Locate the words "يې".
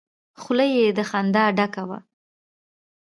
0.75-0.85